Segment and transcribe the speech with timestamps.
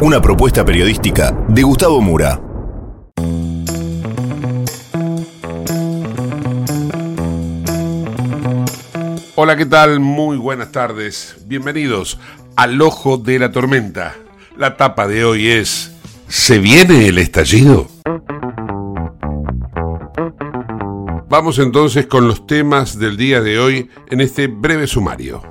[0.00, 2.40] Una propuesta periodística de Gustavo Mura.
[9.34, 10.00] Hola, ¿qué tal?
[10.00, 11.36] Muy buenas tardes.
[11.46, 12.18] Bienvenidos
[12.56, 14.14] al Ojo de la Tormenta.
[14.56, 15.92] La tapa de hoy es
[16.28, 17.88] ¿Se viene el estallido?
[21.28, 25.47] Vamos entonces con los temas del día de hoy en este breve sumario.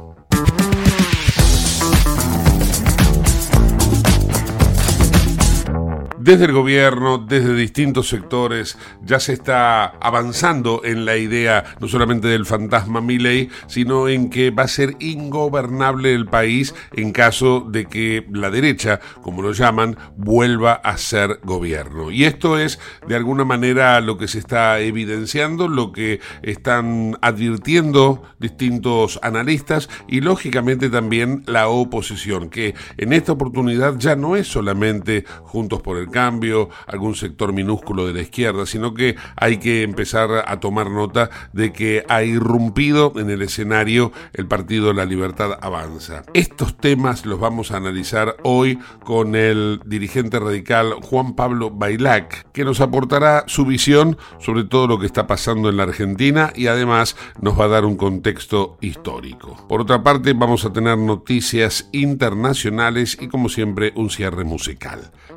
[6.27, 12.27] Desde el gobierno, desde distintos sectores, ya se está avanzando en la idea no solamente
[12.27, 17.85] del fantasma Milley, sino en que va a ser ingobernable el país en caso de
[17.85, 22.11] que la derecha, como lo llaman, vuelva a ser gobierno.
[22.11, 22.77] Y esto es
[23.07, 30.19] de alguna manera lo que se está evidenciando, lo que están advirtiendo distintos analistas y
[30.19, 36.09] lógicamente también la oposición, que en esta oportunidad ya no es solamente Juntos por el
[36.17, 41.29] Cambio, algún sector minúsculo de la izquierda, sino que hay que empezar a tomar nota
[41.53, 46.23] de que ha irrumpido en el escenario el Partido La Libertad Avanza.
[46.33, 52.65] Estos temas los vamos a analizar hoy con el dirigente radical Juan Pablo Bailac, que
[52.65, 57.15] nos aportará su visión sobre todo lo que está pasando en la Argentina y además
[57.39, 59.67] nos va a dar un contexto histórico.
[59.69, 65.11] Por otra parte, vamos a tener noticias internacionales y como siempre un cierre musical.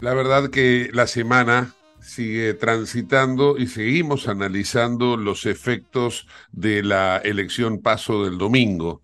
[0.00, 7.80] La verdad que la semana sigue transitando y seguimos analizando los efectos de la elección
[7.80, 9.02] paso del domingo.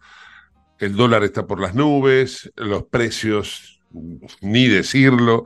[0.79, 3.81] El dólar está por las nubes, los precios,
[4.41, 5.45] ni decirlo,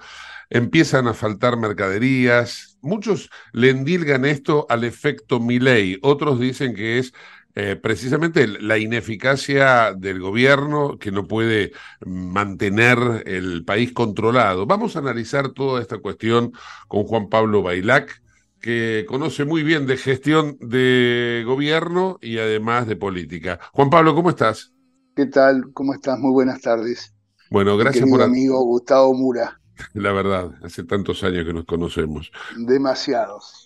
[0.50, 2.78] empiezan a faltar mercaderías.
[2.82, 7.12] Muchos le endilgan esto al efecto Milley, otros dicen que es
[7.58, 11.72] eh, precisamente la ineficacia del gobierno que no puede
[12.04, 14.66] mantener el país controlado.
[14.66, 16.52] Vamos a analizar toda esta cuestión
[16.86, 18.20] con Juan Pablo Bailac,
[18.60, 23.58] que conoce muy bien de gestión de gobierno y además de política.
[23.72, 24.74] Juan Pablo, ¿cómo estás?
[25.14, 25.72] ¿Qué tal?
[25.72, 26.18] ¿Cómo estás?
[26.18, 27.14] Muy buenas tardes.
[27.50, 28.26] Bueno, gracias Querido por...
[28.26, 29.58] amigo Gustavo Mura.
[29.94, 32.30] La verdad, hace tantos años que nos conocemos.
[32.54, 33.65] Demasiados.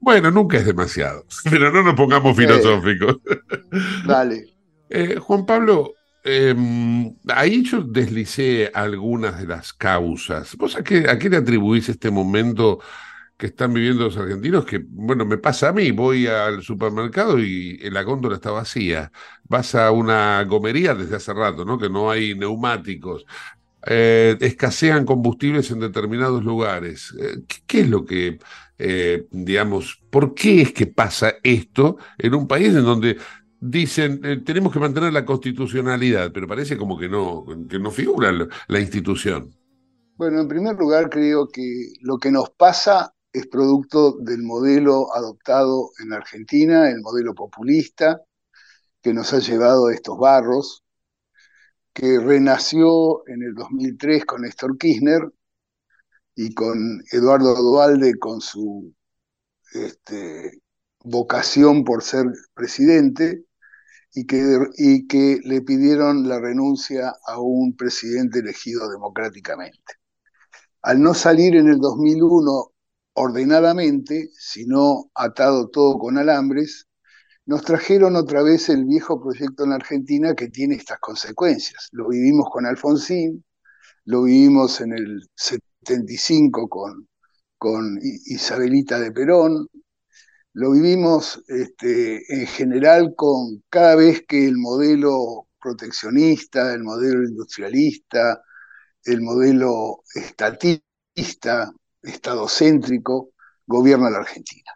[0.00, 3.16] Bueno, nunca es demasiado, pero no nos pongamos filosóficos.
[4.02, 4.46] Dale.
[4.88, 6.54] Eh, Juan Pablo, eh,
[7.28, 10.56] ahí yo deslicé algunas de las causas.
[10.56, 12.80] ¿Vos a qué, a qué le atribuís este momento
[13.38, 14.64] que están viviendo los argentinos?
[14.66, 19.12] Que, bueno, me pasa a mí, voy al supermercado y la góndola está vacía.
[19.44, 21.78] Vas a una gomería desde hace rato, ¿no?
[21.78, 23.26] Que no hay neumáticos.
[23.86, 27.14] eh, escasean combustibles en determinados lugares.
[27.20, 28.38] Eh, ¿qué, qué es lo que,
[28.82, 33.18] eh, digamos, por qué es que pasa esto en un país en donde
[33.60, 38.32] dicen eh, tenemos que mantener la constitucionalidad, pero parece como que no, que no figura
[38.32, 39.50] la, la institución?
[40.16, 45.90] Bueno, en primer lugar, creo que lo que nos pasa es producto del modelo adoptado
[46.02, 48.22] en Argentina, el modelo populista,
[49.02, 50.84] que nos ha llevado a estos barros,
[51.92, 55.30] que renació en el 2003 con Néstor Kirchner
[56.42, 58.94] y con Eduardo Dualde con su
[59.74, 60.62] este,
[61.04, 63.44] vocación por ser presidente
[64.14, 69.94] y que, y que le pidieron la renuncia a un presidente elegido democráticamente.
[70.80, 72.72] Al no salir en el 2001
[73.12, 76.86] ordenadamente, sino atado todo con alambres,
[77.44, 81.90] nos trajeron otra vez el viejo proyecto en Argentina que tiene estas consecuencias.
[81.92, 83.44] Lo vivimos con Alfonsín,
[84.06, 85.28] lo vivimos en el
[85.82, 87.08] 75 con,
[87.58, 89.68] con Isabelita de Perón,
[90.52, 98.42] lo vivimos este, en general con cada vez que el modelo proteccionista, el modelo industrialista,
[99.04, 101.72] el modelo estatista,
[102.02, 103.32] estadocéntrico,
[103.66, 104.72] gobierna la Argentina.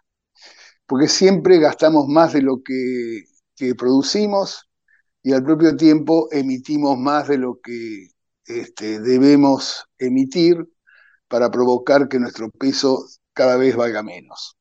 [0.85, 3.25] Porque siempre gastamos más de lo que,
[3.55, 4.69] que producimos
[5.21, 8.09] y al propio tiempo emitimos más de lo que
[8.45, 10.67] este, debemos emitir
[11.27, 14.57] para provocar que nuestro peso cada vez valga menos.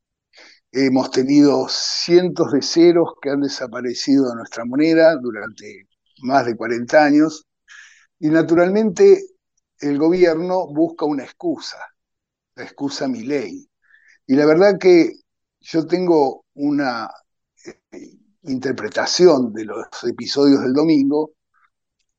[0.72, 5.88] Hemos tenido cientos de ceros que han desaparecido de nuestra moneda durante
[6.22, 7.46] más de 40 años
[8.19, 9.22] y naturalmente
[9.78, 11.78] el gobierno busca una excusa,
[12.56, 13.69] la excusa mi ley.
[14.26, 15.12] Y la verdad que
[15.60, 17.10] yo tengo una
[17.93, 21.32] eh, interpretación de los episodios del domingo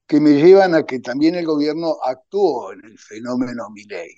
[0.08, 4.16] que me llevan a que también el gobierno actuó en el fenómeno Milei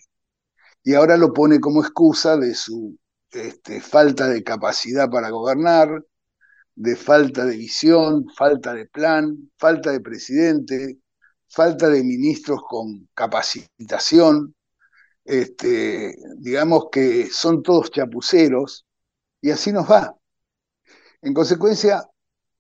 [0.88, 2.98] y ahora lo pone como excusa de su
[3.32, 5.90] este, falta de capacidad para gobernar,
[6.76, 11.00] de falta de visión, falta de plan, falta de presidente,
[11.50, 14.56] falta de ministros con capacitación,
[15.26, 18.86] este, digamos que son todos chapuceros,
[19.42, 20.16] y así nos va.
[21.22, 22.02] En consecuencia,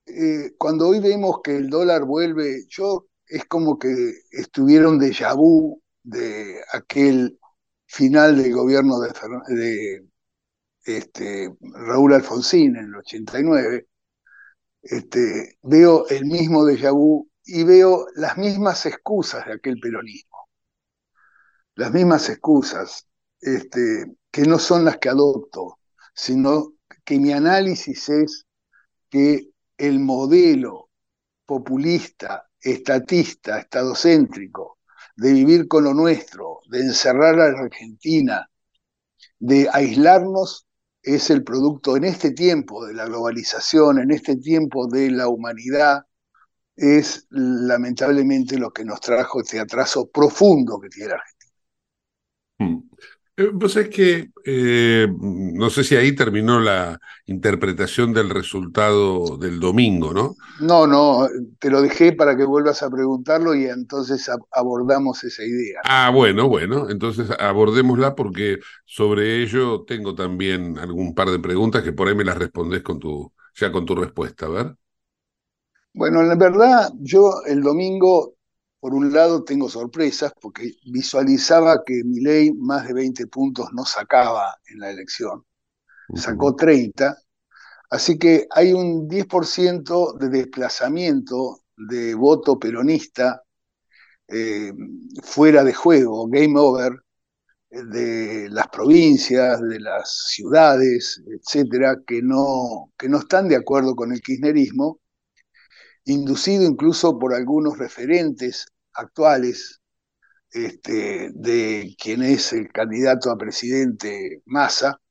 [0.05, 5.33] eh, cuando hoy vemos que el dólar vuelve, yo es como que estuviera un déjà
[5.33, 7.36] vu de aquel
[7.87, 10.05] final del gobierno de,
[10.85, 13.87] este, Raúl Alfonsín en el 89,
[14.83, 20.49] este, veo el mismo déjà vu y veo las mismas excusas de aquel peronismo.
[21.75, 23.07] Las mismas excusas,
[23.41, 25.79] este, que no son las que adopto,
[26.13, 26.73] sino
[27.03, 28.45] que mi análisis es
[29.09, 30.89] que el modelo
[31.45, 34.76] populista, estatista, estadocéntrico,
[35.17, 38.49] de vivir con lo nuestro, de encerrar a la Argentina,
[39.39, 40.67] de aislarnos,
[41.01, 46.03] es el producto en este tiempo de la globalización, en este tiempo de la humanidad,
[46.75, 51.53] es lamentablemente lo que nos trajo este atraso profundo que tiene Argentina.
[52.59, 52.86] Hmm.
[53.37, 59.59] Eh, Vos es que eh, no sé si ahí terminó la interpretación del resultado del
[59.59, 60.35] domingo, ¿no?
[60.59, 61.27] No, no,
[61.59, 65.81] te lo dejé para que vuelvas a preguntarlo y entonces ab abordamos esa idea.
[65.89, 71.93] Ah, bueno, bueno, entonces abordémosla porque sobre ello tengo también algún par de preguntas que
[71.93, 74.75] por ahí me las respondés con tu, ya con tu respuesta, a ver.
[75.93, 78.35] Bueno, la verdad, yo el domingo
[78.79, 84.55] por un lado tengo sorpresas porque visualizaba que Milei más de 20 puntos no sacaba
[84.67, 85.45] en la elección.
[86.15, 87.17] Sacó 30,
[87.89, 93.43] así que hay un 10% de desplazamiento de voto peronista
[94.27, 94.71] eh,
[95.23, 96.93] fuera de juego, game over,
[97.69, 104.11] de las provincias, de las ciudades, etcétera, que no, que no están de acuerdo con
[104.13, 104.99] el kirchnerismo
[106.07, 109.81] inducido incluso por algunos referentes actuales
[110.51, 115.01] este, de quien es el candidato a presidente Massa,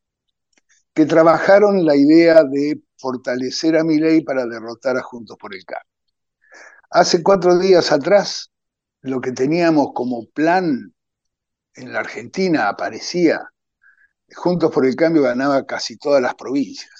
[0.94, 5.92] que trabajaron la idea de fortalecer a Milei para derrotar a Juntos por el Cambio.
[6.88, 8.50] Hace cuatro días atrás,
[9.02, 10.94] lo que teníamos como plan
[11.74, 13.42] en la Argentina aparecía,
[14.34, 16.95] Juntos por el Cambio ganaba casi todas las provincias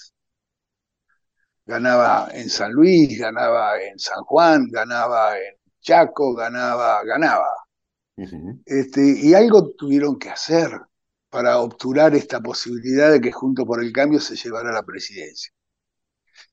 [1.67, 7.49] ganaba en San Luis, ganaba en San Juan, ganaba en Chaco, ganaba, ganaba.
[8.17, 8.63] Uh -huh.
[8.67, 10.71] este, y algo tuvieron que hacer
[11.31, 15.53] para obturar esta posibilidad de que junto por el cambio se llevara la presidencia.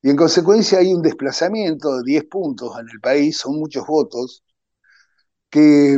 [0.02, 4.44] Y en consecuencia hay un desplazamiento de 10 puntos en el país, son muchos votos,
[5.50, 5.96] que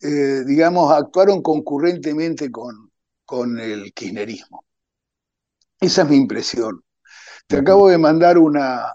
[0.00, 2.90] eh, digamos, actuaron concurrentemente con,
[3.24, 4.64] con el kirchnerismo.
[5.80, 6.84] Esa es mi impresión.
[7.48, 8.94] Te acabo de mandar una,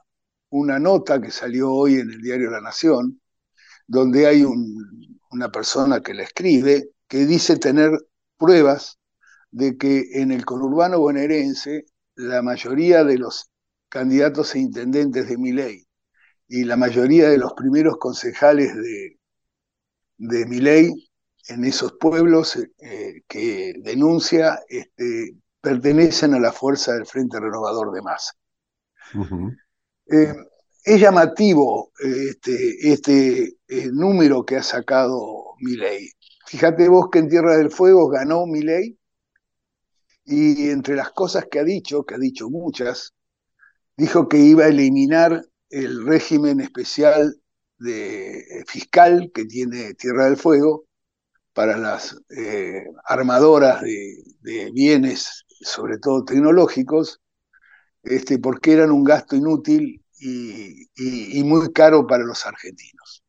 [0.51, 3.19] una nota que salió hoy en el diario La Nación,
[3.87, 7.91] donde hay un- una persona que la escribe que dice tener
[8.37, 8.99] pruebas
[9.51, 13.49] de que en el conurbano bonaerense la mayoría de los
[13.89, 15.85] candidatos e intendentes de Miley
[16.47, 19.19] y la mayoría de los primeros concejales de,
[20.17, 21.09] de Miley
[21.49, 28.01] en esos pueblos eh, que denuncia este, pertenecen a la fuerza del Frente Renovador de
[28.01, 28.33] Masa.
[30.07, 30.33] Eh,
[30.83, 36.09] es llamativo eh, este, este eh, número que ha sacado Milei.
[36.47, 38.97] Fíjate vos que en Tierra del Fuego ganó Milei
[40.25, 43.13] y entre las cosas que ha dicho, que ha dicho muchas,
[43.97, 47.35] dijo que iba a eliminar el régimen especial
[47.77, 50.85] de, fiscal que tiene Tierra del Fuego
[51.53, 52.17] para las
[53.05, 57.22] armadoras de bienes, sobre todo tecnológicos,
[58.03, 63.23] este, porque eran un gasto inútil y, muy caro para los argentinos.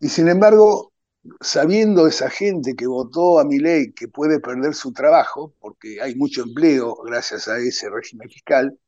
[0.00, 0.92] Y sin embargo,
[1.40, 6.42] sabiendo esa gente que votó a Milei que puede perder su trabajo, porque hay mucho
[6.42, 8.78] empleo gracias a ese régimen fiscal,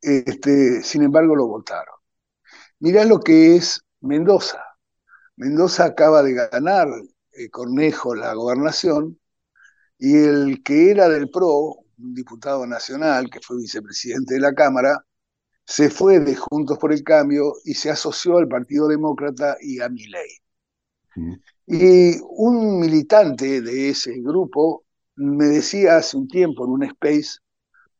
[0.00, 1.94] este, sin embargo lo votaron.
[2.80, 4.62] Mirá lo que es Mendoza.
[5.36, 6.88] Mendoza acaba de ganar
[7.32, 9.18] eh, Cornejo la gobernación
[9.98, 15.04] y el que era del PRO, un diputado nacional que fue vicepresidente de la Cámara,
[15.64, 19.88] se fue de Juntos por el Cambio y se asoció al Partido Demócrata y a
[19.88, 20.38] Milei.
[21.16, 21.34] Mm.
[21.66, 24.84] Y un militante de ese grupo
[25.16, 27.38] me decía hace un tiempo en un space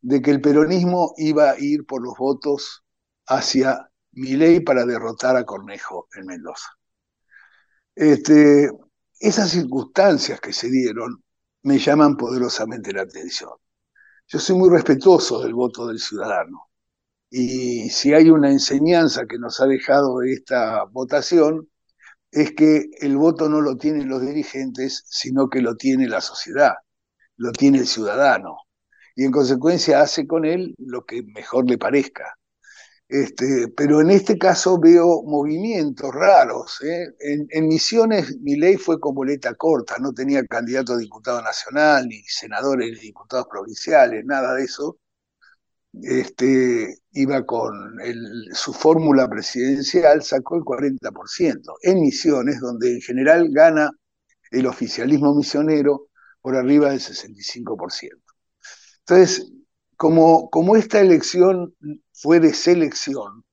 [0.00, 2.84] de que el peronismo iba a ir por los votos
[3.26, 6.68] hacia Milei para derrotar a Cornejo en Mendoza.
[7.94, 8.70] Este,
[9.18, 11.22] esas circunstancias que se dieron
[11.62, 13.50] me llaman poderosamente la atención.
[14.28, 16.68] Yo soy muy respetuoso del voto del ciudadano
[17.30, 21.68] y si hay una enseñanza que nos ha dejado esta votación
[22.32, 26.74] es que el voto no lo tienen los dirigentes, sino que lo tiene la sociedad,
[27.36, 28.58] lo tiene el ciudadano
[29.14, 32.36] y en consecuencia hace con él lo que mejor le parezca.
[33.08, 36.80] Este, pero en este caso veo movimientos raros.
[36.82, 37.06] ¿eh?
[37.20, 42.22] En, Misiones mi ley fue con boleta corta, no tenía candidato a diputado nacional, ni
[42.24, 44.98] senadores, ni diputados provinciales, nada de eso.
[46.02, 47.72] Este, iba con
[48.52, 51.76] su fórmula presidencial, sacó el 40%.
[51.82, 53.90] En Misiones, donde en general gana
[54.50, 56.08] el oficialismo misionero
[56.40, 58.10] por arriba del 65%.
[59.00, 59.52] Entonces,
[59.96, 61.74] como, como esta elección
[62.16, 63.44] fue de selección,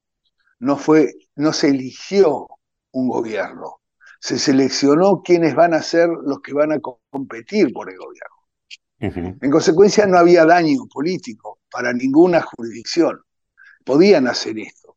[0.60, 2.48] no, fue, no se eligió
[2.92, 3.82] un gobierno,
[4.20, 8.36] se seleccionó quienes van a ser los que van a competir por el gobierno.
[9.02, 9.38] Uh -huh.
[9.42, 13.20] En consecuencia, no había daño político para ninguna jurisdicción.
[13.84, 14.96] Podían hacer esto.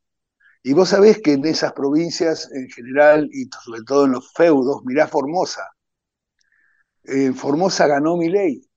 [0.63, 4.83] Y vos sabés que en esas provincias en general, y sobre todo en los feudos,
[4.85, 5.63] mirá Formosa.
[7.03, 8.69] En Formosa ganó mi ley.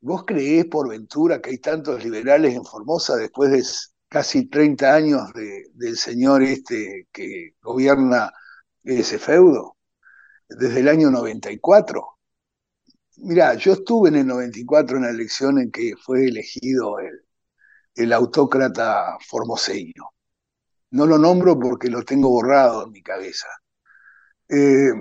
[0.00, 3.62] ¿Vos creés por ventura que hay tantos liberales en Formosa después de
[4.08, 8.32] casi 30 años de, del señor este que gobierna
[8.84, 9.76] ese feudo?
[10.48, 12.16] Desde el año 94.
[13.18, 16.96] Mirá, yo estuve en el 94 en la elección en que fue elegido
[17.94, 20.10] el, autócrata formoseño.
[20.90, 23.48] No lo nombro porque lo tengo borrado en mi cabeza.
[24.48, 24.92] Eh,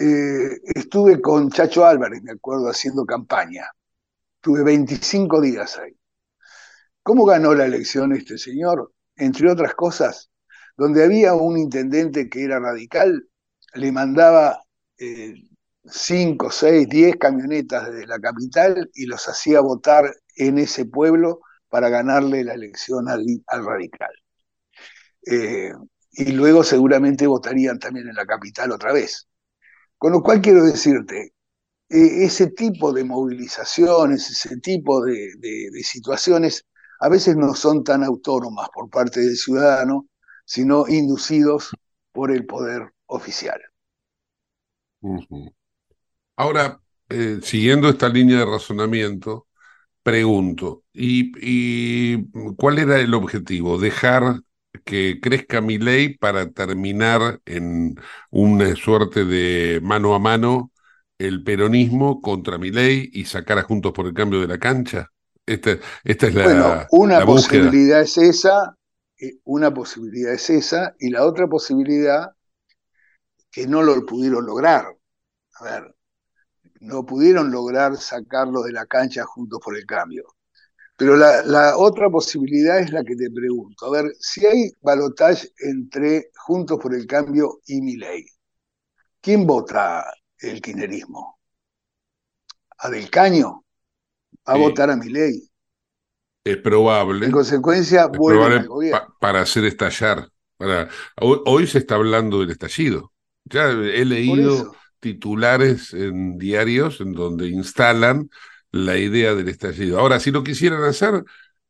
[0.00, 3.70] eh, estuve con Chacho Álvarez, me acuerdo, haciendo campaña.
[4.40, 5.99] Tuve 25 días ahí.
[7.02, 8.92] ¿Cómo ganó la elección este señor?
[9.16, 10.30] Entre otras cosas,
[10.76, 13.28] donde había un intendente que era radical,
[13.74, 14.62] le mandaba
[15.84, 21.88] 5, 6, 10 camionetas desde la capital y los hacía votar en ese pueblo para
[21.88, 24.10] ganarle la elección al, al radical.
[25.26, 25.72] Eh,
[26.12, 29.28] y luego seguramente votarían también en la capital otra vez.
[29.98, 31.34] Con lo cual quiero decirte,
[31.88, 35.30] eh, ese tipo de movilizaciones, ese tipo de,
[35.82, 36.66] situaciones,
[37.00, 40.06] a veces no son tan autónomas por parte del ciudadano,
[40.44, 41.70] sino inducidos
[42.12, 43.60] por el poder oficial.
[46.36, 49.46] Ahora, eh, siguiendo esta línea de razonamiento,
[50.02, 52.26] pregunto, ¿y, ¿y,
[52.56, 53.78] cuál era el objetivo?
[53.78, 54.42] ¿Dejar
[54.84, 57.96] que crezca mi ley para terminar en
[58.30, 60.72] una suerte de mano a mano
[61.18, 65.10] el peronismo contra mi ley y sacar a Juntos por el Cambio de la cancha?
[65.50, 68.76] Esta, esta es la, bueno, una la posibilidad es esa,
[69.42, 72.30] una posibilidad es esa, y la otra posibilidad
[73.50, 74.96] que no lo pudieron lograr,
[75.54, 75.96] a ver,
[76.78, 80.36] no pudieron lograr sacarlo de la cancha juntos por el cambio.
[80.96, 83.86] Pero la, la otra posibilidad es la que te pregunto.
[83.86, 88.26] A ver, si hay balotaje entre Juntos por el Cambio y Milei,
[89.20, 90.04] ¿quién vota
[90.38, 91.40] el kirchnerismo?
[92.78, 93.64] ¿A Del Caño?
[94.50, 95.32] ¿Va a votar a Milei?
[96.44, 97.26] Es probable.
[97.26, 99.06] En consecuencia, es probable al gobierno.
[99.06, 100.28] pa- para hacer estallar.
[100.56, 100.88] Para,
[101.20, 103.12] hoy, hoy se está hablando del estallido.
[103.44, 108.30] Ya he leído titulares en diarios en donde instalan
[108.70, 109.98] la idea del estallido.
[109.98, 111.24] Ahora, si lo quisieran hacer,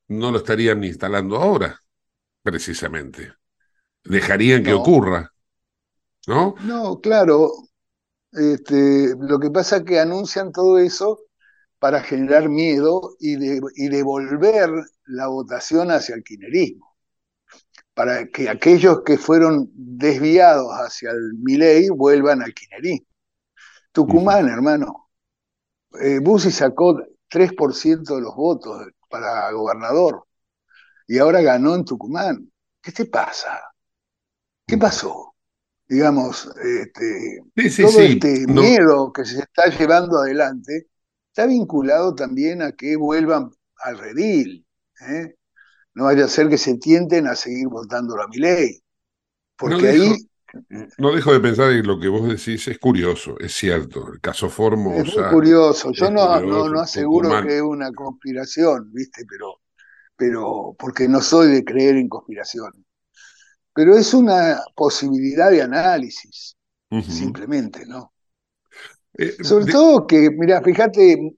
[0.08, 1.80] no lo estarían instalando ahora,
[2.42, 3.34] precisamente.
[4.04, 5.32] Dejarían que ocurra,
[6.26, 6.54] ¿no?
[6.58, 7.50] No, claro.
[8.32, 11.20] Este, lo que pasa es que anuncian todo eso
[11.80, 14.70] para generar miedo y, de- y devolver
[15.06, 16.94] la votación hacia el kirchnerismo.
[17.94, 23.06] Para que aquellos que fueron desviados hacia el Milei vuelvan al kirchnerismo.
[23.92, 25.10] Tucumán, hermano.
[26.00, 30.24] Eh, Bussi sacó 3% de los votos para gobernador
[31.08, 32.52] y ahora ganó en Tucumán.
[32.80, 33.60] ¿Qué te pasa?
[34.66, 35.34] ¿Qué pasó?
[35.88, 38.02] Digamos, este, Sí, sí, todo sí.
[38.12, 40.86] este No- miedo que se está llevando adelante
[41.32, 43.50] está vinculado también a que vuelvan
[43.84, 44.66] al redil.
[45.08, 45.34] ¿eh?
[45.94, 48.80] No vaya a ser que se tienten a seguir votando a mi ley.
[49.56, 50.28] Porque No dejo- ahí
[50.98, 54.12] No dejo de pensar en lo que vos decís, es curioso, es cierto.
[54.12, 55.22] El caso es Formosa.
[55.22, 55.92] muy curioso.
[55.92, 57.46] Yo es no, no, curioso, no aseguro Tucumán.
[57.46, 59.24] que es una conspiración, ¿viste?
[59.28, 59.60] Pero,
[60.16, 62.82] pero porque no soy de creer en conspiraciones.
[63.74, 66.56] Pero es una posibilidad de análisis,
[67.00, 68.12] simplemente, ¿no?
[69.20, 71.36] Eh, Sobre de- todo que, mira, fíjate,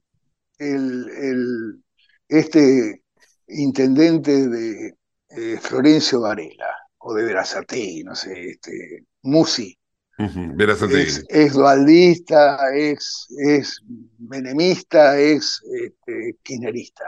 [0.58, 1.84] el, el-
[2.28, 3.02] este
[3.48, 4.94] intendente de
[5.30, 6.66] eh, Florencio Varela,
[6.98, 9.76] o de Verazategui, no sé, este, Musi,
[10.18, 11.00] Ujú, Verazategui.
[11.02, 13.80] es, es dualdista, es, es
[14.18, 17.04] menemista, es este, kirchnerista.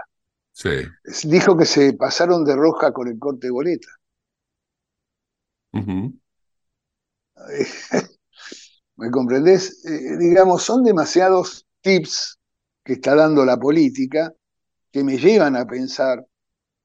[0.52, 0.70] Sí.
[1.24, 3.88] Dijo que se pasaron de roja con el corte de boleta.
[8.96, 9.84] ¿Me comprendés?
[9.84, 12.38] Eh, digamos, son demasiados tips
[12.84, 14.32] que está dando la política
[14.92, 16.24] que me llevan a pensar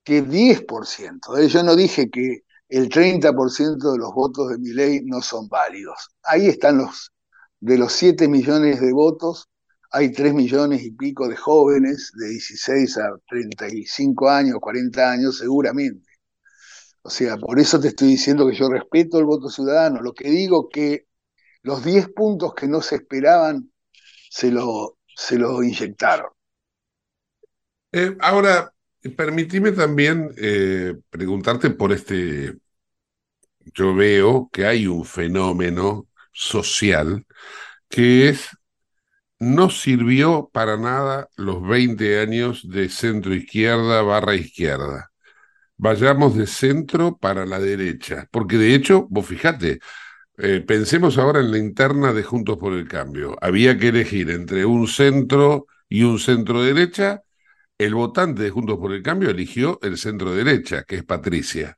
[0.03, 5.01] que 10%, eh, yo no dije que el 30% de los votos de mi ley
[5.05, 6.09] no son válidos.
[6.23, 7.11] Ahí están los,
[7.59, 9.49] de los 7 millones de votos,
[9.91, 16.07] hay 3 millones y pico de jóvenes de 16 a 35 años, 40 años, seguramente.
[17.01, 20.01] O sea, por eso te estoy diciendo que yo respeto el voto ciudadano.
[20.01, 21.07] Lo que digo que
[21.63, 23.71] los 10 puntos que no se esperaban
[24.29, 26.29] se lo, se lo inyectaron.
[27.91, 28.71] Eh, ahora,
[29.15, 32.57] permitime también eh, preguntarte por este.
[33.73, 37.25] Yo veo que hay un fenómeno social
[37.89, 38.49] que es.
[39.39, 45.11] No sirvió para nada los 20 años de centro izquierda barra izquierda.
[45.77, 49.79] Vayamos de centro para la derecha, porque de hecho, vos fijate,
[50.39, 53.35] eh, pensemos ahora en la interna de Juntos por el Cambio.
[53.41, 57.23] Había que elegir entre un centro y un centro derecha.
[57.77, 61.77] El votante de Juntos por el Cambio eligió el centro derecha, que es Patricia.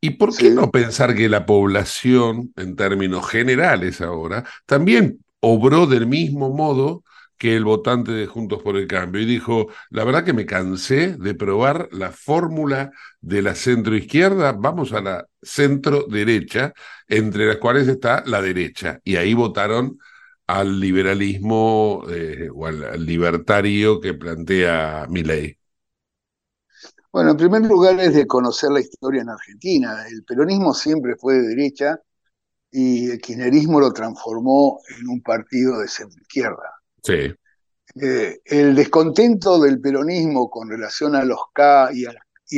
[0.00, 0.50] ¿Y por qué Sí.
[0.50, 7.04] no pensar que la población, en términos generales ahora, también obró del mismo modo
[7.42, 11.16] que el votante de Juntos por el Cambio y dijo, la verdad que me cansé
[11.16, 16.72] de probar la fórmula de la centro izquierda, vamos a la centro derecha,
[17.08, 19.98] entre las cuales está la derecha, y ahí votaron
[20.46, 25.58] al liberalismo eh, o al, al libertario que plantea Milei.
[27.10, 30.06] Bueno, en primer lugar es de conocer la historia en Argentina.
[30.08, 32.00] El peronismo siempre fue de derecha
[32.70, 36.81] y el kirchnerismo lo transformó en un partido de centro-izquierda.
[37.02, 37.34] Sí,
[37.96, 42.06] Eh, el descontento del peronismo con relación a los K y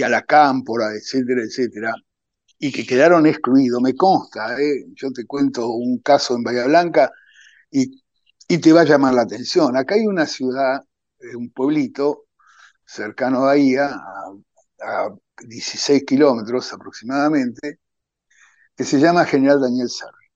[0.02, 1.94] a la, cámpora, etcétera, etcétera,
[2.58, 4.86] y que quedaron excluidos, me consta, ¿eh?
[4.94, 7.12] yo te cuento un caso en Bahía Blanca
[7.70, 8.02] y,
[8.60, 9.76] te va a llamar la atención.
[9.76, 10.82] Acá hay una ciudad,
[11.20, 12.26] eh, un pueblito
[12.86, 17.80] cercano a Bahía, a, a 16 kilómetros aproximadamente,
[18.76, 20.26] que se llama General Daniel Sarri.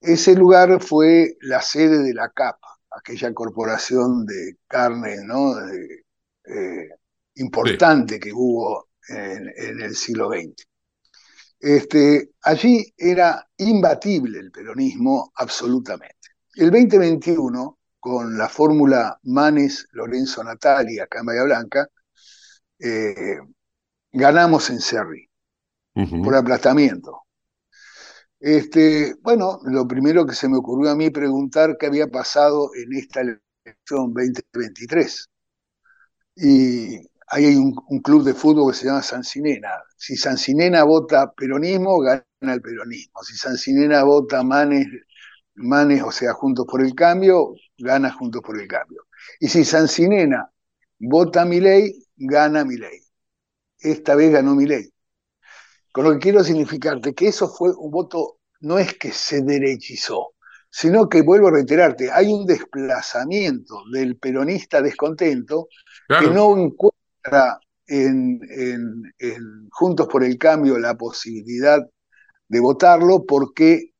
[0.00, 2.56] Ese lugar fue la sede de la CAP,
[2.96, 5.54] aquella corporación de carne ¿no?
[5.54, 6.04] de,
[6.44, 6.88] eh,
[7.34, 10.66] importante que hubo en, en, el siglo XX.
[11.58, 16.16] Este, allí era imbatible el peronismo absolutamente.
[16.54, 21.88] El 2021, con la fórmula Manes-Lorenzo Natali acá en Bahía Blanca,
[22.78, 23.38] eh,
[24.12, 25.28] ganamos en Cerri
[25.94, 26.22] Ujú.
[26.22, 27.25] por aplastamiento.
[28.40, 32.92] Este, bueno, lo primero que se me ocurrió a mí preguntar qué había pasado en
[32.94, 35.28] esta elección 2023.
[36.36, 36.96] Y
[37.28, 37.72] ahí hay un,
[38.02, 39.70] club de fútbol que se llama Sancinena.
[39.96, 43.22] Si Sancinena vota peronismo, gana el peronismo.
[43.22, 44.86] Si Sancinena vota Manes,
[45.54, 49.06] Manes, o sea, Juntos por el Cambio, gana Juntos por el Cambio.
[49.40, 50.50] Y si Sancinena
[50.98, 53.00] vota Milei, gana Milei.
[53.78, 54.90] Esta vez ganó Milei.
[55.96, 60.34] Con lo que quiero significarte que eso fue un voto, no es que se derechizó,
[60.70, 65.68] sino que, vuelvo a reiterarte, hay un desplazamiento del peronista descontento
[66.08, 66.28] Claro.
[66.28, 71.80] que no encuentra en, en- en Juntos por el Cambio la posibilidad
[72.48, 73.92] de votarlo porque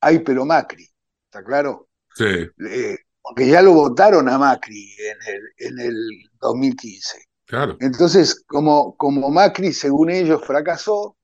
[0.00, 0.86] hay pero Macri,
[1.26, 1.88] ¿está claro?
[2.14, 5.96] Sí, Eh, porque ya lo votaron a Macri en el, en el
[6.40, 7.18] 2015.
[7.46, 7.80] claro.
[7.80, 11.17] Entonces, como, como Macri, según ellos, fracasó,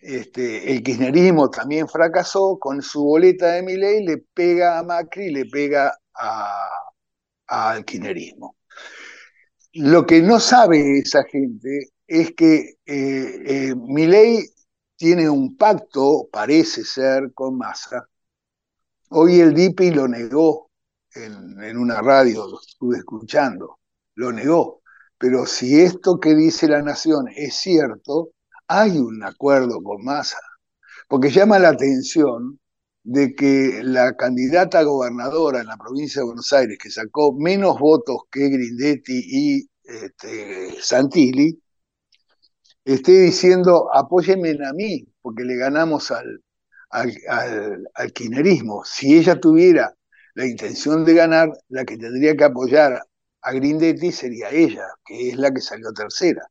[0.00, 5.46] este, el kirchnerismo también fracasó, con su boleta de Milei le pega a Macri, le
[5.46, 5.96] pega
[7.46, 8.56] al kirchnerismo.
[9.74, 14.44] Lo que no sabe esa gente es que eh, eh, Milei
[14.96, 18.08] tiene un pacto, parece ser, con Massa.
[19.10, 20.70] Hoy el DIPI lo negó
[21.14, 23.78] en, en una radio, lo estuve escuchando,
[24.14, 24.82] lo negó.
[25.18, 28.32] Pero si esto que dice la Nación es cierto,
[28.68, 30.38] hay un acuerdo con Massa.
[31.08, 32.60] Porque llama la atención
[33.02, 38.18] de que la candidata gobernadora en la provincia de Buenos Aires, que sacó menos votos
[38.30, 41.58] que Grindetti y este, Santilli,
[42.84, 46.42] esté diciendo apóyenme a mí, porque le ganamos al,
[46.90, 47.88] al.
[48.84, 49.94] Si ella tuviera
[50.34, 53.02] la intención de ganar, la que tendría que apoyar
[53.42, 56.42] a Grindetti sería ella, que es la que salió tercera.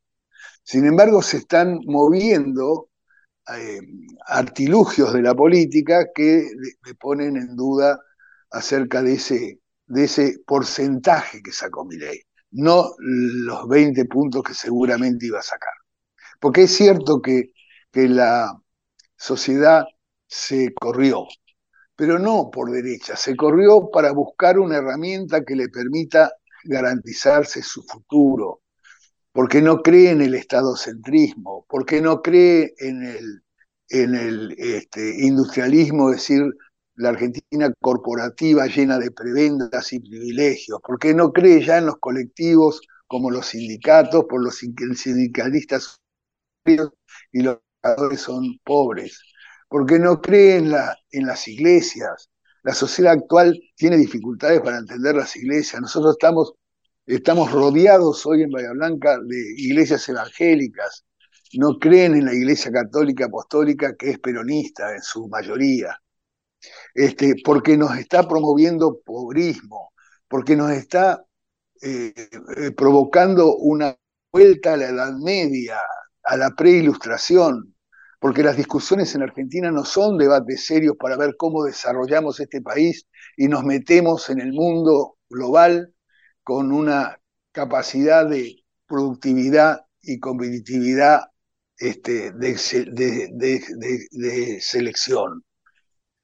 [0.68, 2.90] Sin embargo, se están moviendo
[3.56, 3.80] eh,
[4.26, 6.46] artilugios de la política que
[6.86, 7.98] le, ponen en duda
[8.52, 15.28] acerca de ese, de ese porcentaje que sacó Milei, no los 20 puntos que seguramente
[15.28, 15.72] iba a sacar.
[16.38, 17.54] Porque es cierto que,
[17.90, 18.54] que la
[19.16, 19.86] sociedad
[20.28, 21.28] se corrió,
[21.96, 26.30] pero no por derecha, se corrió para buscar una herramienta que le permita
[26.66, 28.64] garantizarse su futuro,
[29.38, 33.04] porque no cree en el estadocentrismo, porque no cree en
[33.92, 36.42] el, este, industrialismo, es decir,
[36.96, 42.82] la Argentina corporativa llena de prebendas y privilegios, porque no cree ya en los colectivos
[43.06, 46.02] como los sindicatos, por los sindicalistas
[46.66, 49.22] y los trabajadores son pobres,
[49.70, 52.32] porque no cree en las iglesias.
[52.64, 55.80] La sociedad actual tiene dificultades para entender las iglesias.
[55.80, 56.56] Nosotros estamos
[57.08, 61.06] Estamos rodeados hoy en Bahía Blanca de iglesias evangélicas.
[61.54, 65.98] No creen en la iglesia católica apostólica que es peronista en su mayoría.
[66.94, 69.94] Este, porque nos está promoviendo pobrismo,
[70.28, 71.24] porque nos está
[71.82, 72.14] eh,
[72.58, 73.96] eh, provocando una
[74.30, 75.78] vuelta a la Edad Media,
[76.24, 77.74] a la preilustración,
[78.20, 83.08] porque las discusiones en Argentina no son debates serios para ver cómo desarrollamos este país
[83.38, 85.94] y nos metemos en el mundo global
[86.48, 87.20] con una
[87.52, 91.24] capacidad de productividad y competitividad
[91.78, 92.58] este, de,
[94.62, 95.44] selección.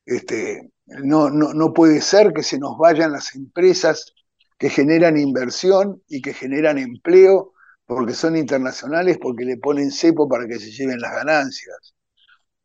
[0.06, 4.14] Este, no, no, no puede ser que se nos vayan las empresas
[4.58, 7.52] que generan inversión y que generan empleo
[7.86, 11.96] porque son internacionales, porque le ponen cepo para que se lleven las ganancias.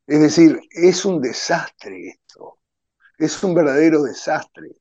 [0.07, 2.61] Es decir, es un desastre esto,
[3.19, 4.77] es un verdadero desastre.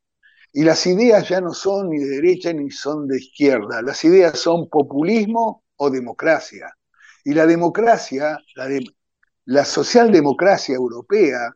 [0.52, 4.40] Y las ideas ya no son ni de derecha ni son de izquierda, las ideas
[4.40, 6.76] son populismo o democracia.
[7.24, 8.84] Y la democracia, la, de,
[9.46, 11.54] la socialdemocracia europea,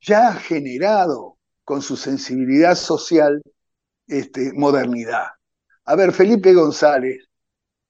[0.00, 3.40] ya ha generado con su sensibilidad social
[4.06, 5.26] este, modernidad.
[5.84, 7.28] A ver, Felipe González,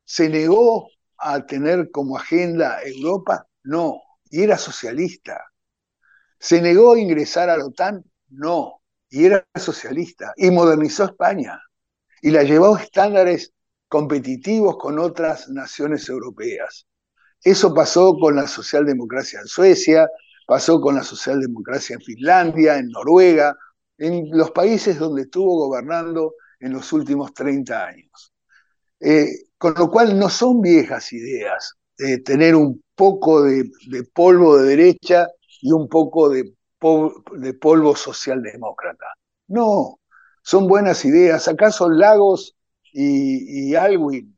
[0.05, 3.47] ¿se negó a tener como agenda Europa?
[3.63, 4.01] No,
[4.31, 5.45] y era socialista.
[6.39, 8.05] ¿Se negó a ingresar a la OTAN?
[8.29, 8.82] No,
[9.13, 11.61] y era socialista, y modernizó España,
[12.23, 13.53] y la llevó a estándares
[13.87, 16.87] competitivos con otras naciones europeas.
[17.43, 20.09] Eso pasó con la socialdemocracia en Suecia,
[20.47, 23.55] pasó con la socialdemocracia en Finlandia, en Noruega,
[23.99, 28.33] en los países donde estuvo gobernando en los últimos 30 años.
[28.99, 29.27] Eh,
[29.59, 34.71] con lo cual no son viejas ideas eh, tener un poco de, de, polvo de
[34.71, 35.29] derecha
[35.61, 36.55] y un poco de,
[37.33, 39.07] de polvo socialdemócrata.
[39.49, 40.01] No,
[40.43, 41.49] son buenas ideas.
[41.49, 42.57] ¿Acaso Lagos
[42.93, 44.37] y, y Alwin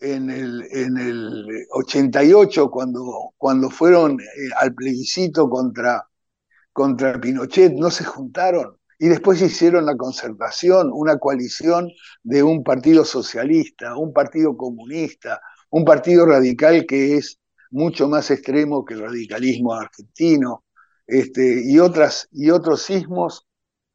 [0.00, 4.24] en el, en el 88, cuando, cuando fueron eh,
[4.60, 6.06] al plebiscito contra,
[6.72, 11.90] contra Pinochet, no se juntaron y después hicieron la concertación, una coalición
[12.22, 17.38] de un partido socialista, un partido comunista, un partido radical que es
[17.70, 20.64] mucho más extremo que el radicalismo argentino,
[21.06, 23.46] este, y, otras, y otros sismos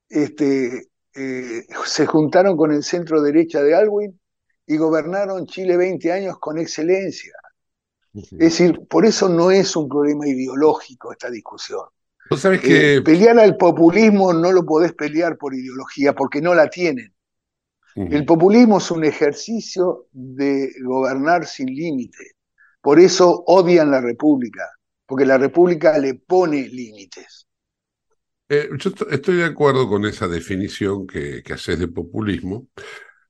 [0.10, 4.20] este, eh, se juntaron con el centro derecha de Alwin
[4.66, 7.34] y gobernaron Chile 20 años con excelencia.
[8.14, 11.86] Es decir, por eso no es un problema ideológico esta discusión.
[12.30, 12.96] ¿Vos sabés que...
[12.96, 17.14] Eh, pelear al populismo no lo podés pelear por ideología, porque no la tienen.
[17.96, 22.36] El populismo es un ejercicio de gobernar sin límite.
[22.80, 24.70] Por eso odian la República,
[25.08, 27.48] porque la República le pone límites.
[28.50, 32.68] Eh, yo estoy de acuerdo con esa definición que, que haces de populismo,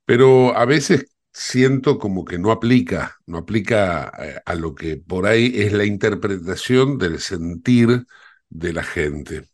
[0.05, 1.05] pero a veces
[1.37, 5.85] siento como que no aplica, no aplica eh, a lo que por ahí es la
[5.85, 8.05] interpretación del sentir
[8.49, 9.49] de la gente.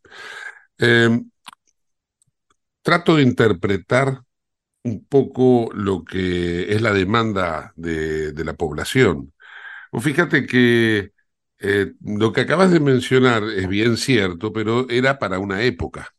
[0.78, 1.30] Em,
[2.82, 4.22] trato de interpretar
[4.84, 9.34] un poco lo que es la demanda de, la población.
[10.02, 11.13] fíjate que
[11.64, 16.10] eh, lo que acabas de mencionar es bien cierto, pero era para una época.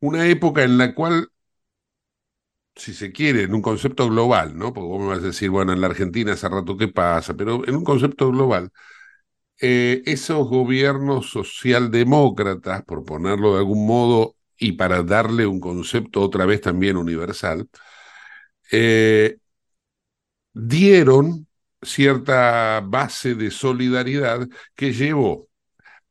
[0.00, 1.28] Una época en la cual,
[2.74, 4.72] si se quiere, en un concepto global, ¿no?
[4.72, 7.66] Porque vos me vas a decir, bueno, en la Argentina hace rato qué pasa, pero
[7.66, 8.70] en un concepto global,
[9.60, 16.46] eh, esos gobiernos socialdemócratas, por ponerlo de algún modo, y para darle un concepto otra
[16.46, 17.68] vez también universal,
[18.70, 19.38] eh,
[20.54, 21.46] dieron
[21.82, 25.48] cierta base de solidaridad que llevó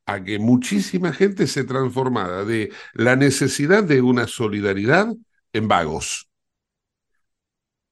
[0.05, 5.13] a que muchísima gente se transformara de la necesidad de una solidaridad
[5.53, 6.31] en vagos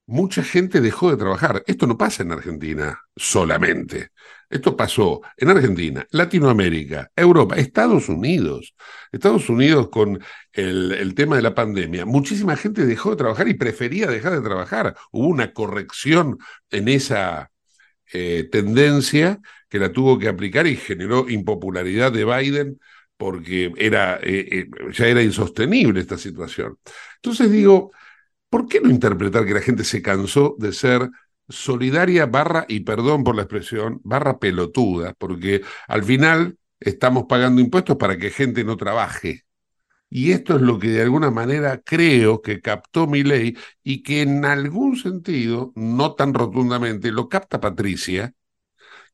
[0.09, 1.63] mucha gente dejó de trabajar.
[1.67, 4.09] Esto no pasa en Argentina solamente.
[4.49, 8.73] Esto pasó en Argentina, Latinoamérica, Europa, Estados Unidos.
[9.11, 10.19] Estados Unidos con
[10.51, 12.05] el, tema de la pandemia.
[12.05, 14.95] Muchísima gente dejó de trabajar y prefería dejar de trabajar.
[15.11, 16.39] Hubo una corrección
[16.71, 17.51] en esa
[18.13, 22.79] eh, tendencia que la tuvo que aplicar y generó impopularidad de Biden
[23.17, 26.77] porque era, eh, eh, ya era insostenible esta situación.
[27.17, 27.91] Entonces digo,
[28.49, 31.09] ¿Por qué no interpretar que la gente se cansó de ser
[31.47, 35.13] solidaria barra, y perdón por la expresión, barra pelotuda?
[35.17, 39.43] Porque al final estamos pagando impuestos para que gente no trabaje.
[40.09, 44.21] Y esto es lo que de alguna manera creo que captó mi ley y que
[44.23, 48.33] en algún sentido, no tan rotundamente, lo capta Patricia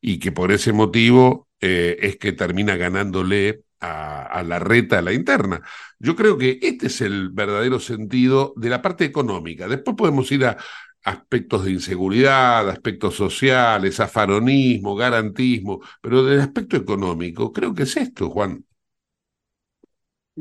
[0.00, 5.12] y que por ese motivo eh, es que termina ganándole a, la reta, a la
[5.12, 5.62] interna.
[5.98, 9.68] Yo creo que este es el verdadero sentido de la parte económica.
[9.68, 10.56] Después podemos ir a
[11.04, 18.30] aspectos de inseguridad, aspectos sociales, afaronismo, garantismo, pero del aspecto económico, creo que es esto,
[18.30, 18.65] Juan.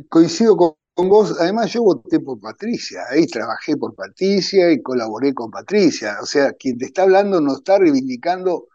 [0.09, 5.49] Coincido con, vos, además yo voté por Patricia, ahí trabajé por Patricia y colaboré con
[5.49, 8.67] Patricia, o sea, quien te está hablando no está reivindicando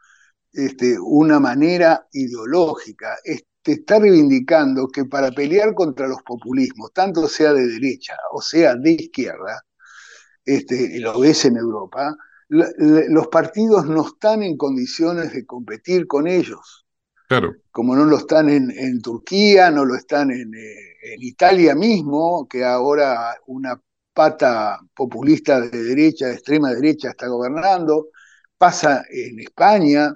[0.52, 3.16] este, una manera ideológica,
[3.62, 8.74] te está reivindicando que para pelear contra los populismos, tanto sea de derecha o sea
[8.74, 9.62] de izquierda,
[10.44, 12.16] este, lo ves en Europa,
[12.48, 16.86] los partidos no están en condiciones de competir con ellos.
[17.28, 17.54] Claro.
[17.70, 22.64] Como no lo están en, Turquía, no lo están en, eh, en, Italia mismo, que
[22.64, 23.80] ahora una
[24.12, 28.08] pata populista de derecha, de extrema derecha, está gobernando,
[28.58, 30.12] pasa en España,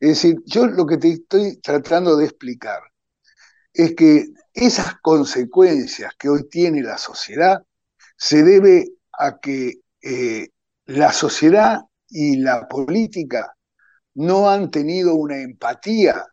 [0.00, 2.80] es decir, yo lo que te estoy tratando de explicar
[3.72, 7.62] es que esas consecuencias que hoy tiene la sociedad
[8.16, 10.48] se debe a que eh,
[10.86, 13.54] la sociedad y la política
[14.14, 16.24] no han tenido una empatía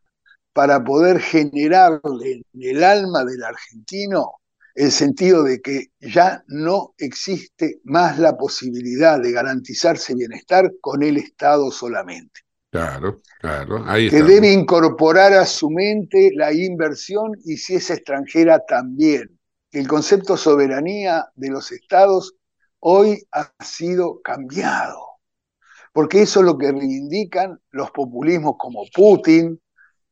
[0.54, 4.36] para poder generar en el alma del argentino
[4.76, 11.18] el sentido de que ya no existe más la posibilidad de garantizarse bienestar con el
[11.18, 12.42] Estado solamente.
[12.72, 13.84] Claro, claro.
[13.86, 19.39] Ahí que debe incorporar a su mente la inversión y si es extranjera también.
[19.72, 22.36] El concepto soberanía de los estados
[22.80, 25.00] hoy ha sido cambiado,
[25.94, 29.60] porque eso es lo que reivindican los populismos como Putin,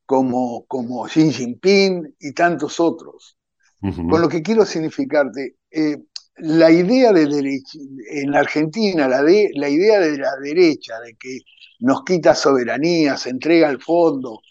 [0.05, 3.37] como, como Xi Jinping y tantos otros.
[3.81, 5.97] Con lo que quiero significarte, eh,
[6.37, 7.79] la idea de derecha,
[8.11, 11.39] en Argentina, la, de, la idea de la derecha, de que
[11.79, 14.41] nos quita soberanía, se entrega al fondo,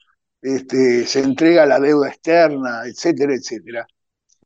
[0.42, 3.86] este, se entrega la deuda externa, etcétera, etcétera,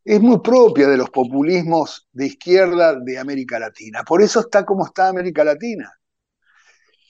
[0.05, 4.03] es muy propia de los populismos de izquierda de América Latina.
[4.05, 5.91] Por eso está como está América Latina.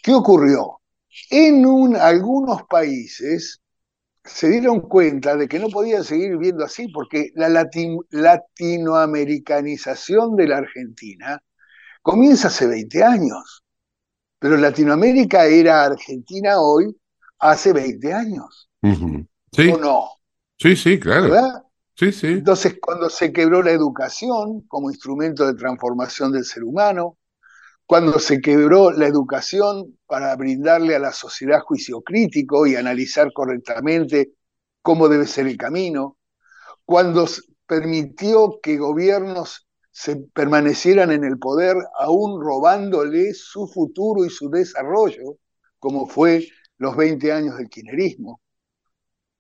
[0.03, 0.81] ¿Qué ocurrió?
[1.31, 3.61] En un, algunos países
[4.25, 10.49] se dieron cuenta de que no podían seguir viviendo así, porque la latin- latinoamericanización de
[10.49, 11.41] la Argentina
[12.03, 13.63] comienza hace 20 años,
[14.39, 16.97] pero Latinoamérica era Argentina hoy
[17.39, 18.69] hace 20 años.
[19.53, 20.09] Sí, ¿o no?
[20.59, 21.31] sí, sí, claro.
[21.31, 21.63] ¿Verdad?
[21.97, 22.27] Sí, sí.
[22.27, 27.19] Entonces, cuando se quebró la educación como instrumento de transformación del ser humano,
[27.87, 34.33] cuando se quebró la educación para brindarle a la sociedad juicio crítico y analizar correctamente
[34.83, 36.17] cómo debe ser el camino,
[36.85, 37.27] cuando
[37.67, 45.37] permitió que gobiernos se permanecieran en el poder aún robándole su futuro y su desarrollo,
[45.79, 48.41] como fue los 20 años del kirchnerismo.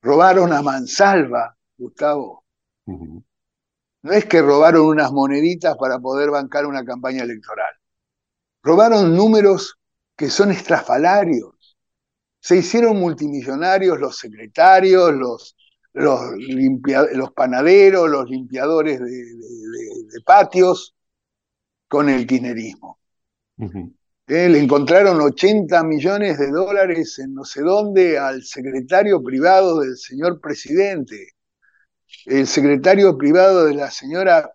[0.01, 2.45] Robaron a mansalva, Gustavo.
[2.87, 7.75] No es que robaron unas moneditas para poder bancar una campaña electoral.
[8.65, 9.79] Robaron números
[10.17, 11.77] que son estrafalarios.
[12.41, 15.57] Se hicieron multimillonarios los secretarios, los,
[15.93, 20.95] los, limpia- los panaderos, los limpiadores de, de- de- de patios
[21.89, 22.99] con el kirchnerismo.
[24.27, 29.97] Eh, le encontraron 80 millones de dólares en no sé dónde al secretario privado del
[29.99, 31.29] señor presidente.
[32.27, 34.51] El secretario privado de la señora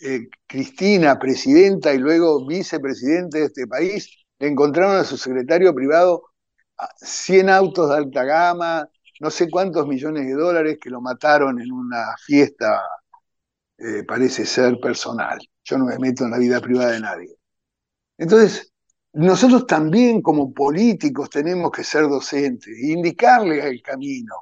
[0.00, 4.08] eh, Cristina, presidenta y luego vicepresidente de este país,
[4.38, 6.22] le encontraron a su secretario privado
[6.78, 8.88] a 100 autos de alta gama,
[9.20, 12.80] no sé cuántos millones de dólares que lo mataron en una fiesta,
[13.78, 15.38] eh, parece ser personal.
[15.64, 17.36] Yo no me meto en la vida privada de nadie.
[18.18, 18.72] Entonces,
[19.14, 24.34] nosotros también como políticos tenemos que ser docentes, e indicarle el camino.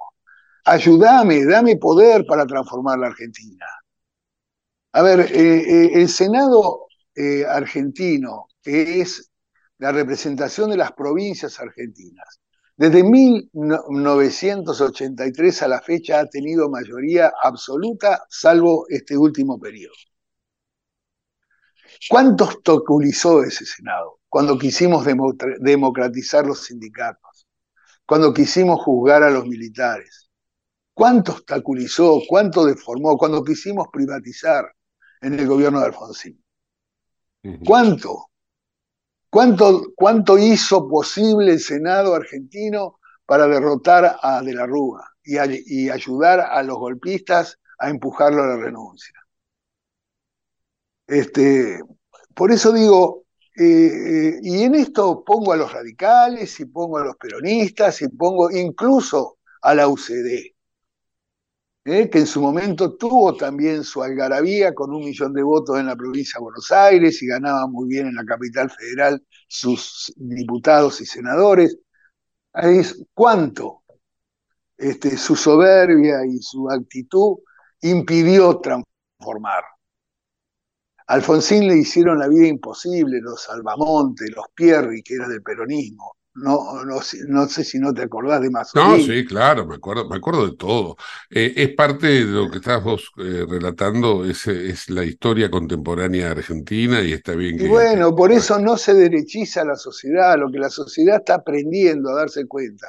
[0.64, 3.66] Ayúdame, dame poder para transformar la Argentina.
[4.98, 9.30] A ver, eh, eh, el Senado eh, argentino, que es
[9.78, 12.40] la representación de las provincias argentinas,
[12.76, 19.94] desde 1983 a la fecha ha tenido mayoría absoluta, salvo este último periodo.
[22.08, 27.46] ¿Cuánto obstaculizó ese Senado cuando quisimos demo- democratizar los sindicatos?
[28.06, 30.28] Cuando quisimos juzgar a los militares.
[30.94, 32.20] ¿Cuánto obstaculizó?
[32.28, 33.18] ¿Cuánto deformó?
[33.18, 34.66] Cuando quisimos privatizar
[35.20, 36.42] en el gobierno de Alfonsín.
[37.64, 38.30] ¿Cuánto?
[39.30, 45.46] ¿Cuánto, cuánto hizo posible el Senado argentino para derrotar a De la Rúa y, a-
[45.48, 49.14] y ayudar a los golpistas a empujarlo a la renuncia?
[51.06, 51.80] Este,
[52.34, 53.24] por eso digo,
[53.56, 58.08] eh, eh, y en esto pongo a los radicales, y pongo a los peronistas, y
[58.08, 60.55] pongo incluso a la UCD,
[61.86, 62.10] ¿eh?
[62.10, 65.96] que en su momento tuvo también su algarabía con un millón de votos en la
[65.96, 71.06] provincia de Buenos Aires y ganaba muy bien en la capital federal sus diputados y
[71.06, 71.78] senadores.
[73.14, 73.82] Cuánto
[74.76, 77.38] este, su soberbia y su actitud
[77.82, 79.64] impidió transformar.
[81.06, 86.16] Alfonsín le hicieron la vida imposible, los Albamonte, los Pierri, que eran del peronismo.
[86.36, 89.00] No, no, sé- no sé si no te acordás de No, Mazzolini.
[89.00, 90.96] sí, claro, me acuerdo, me acuerdo de todo.
[91.30, 96.30] Eh, es parte de lo que estás vos eh, relatando, es, es la historia contemporánea
[96.32, 97.68] argentina y está bien Y que...
[97.68, 102.16] bueno, por eso no se derechiza la sociedad, lo que la sociedad está aprendiendo a
[102.16, 102.86] darse cuenta,